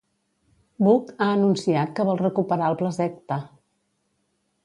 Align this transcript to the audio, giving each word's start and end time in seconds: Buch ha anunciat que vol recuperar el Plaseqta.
Buch 0.85 1.11
ha 1.17 1.27
anunciat 1.33 1.93
que 1.99 2.05
vol 2.09 2.19
recuperar 2.23 2.71
el 2.73 2.79
Plaseqta. 2.81 3.37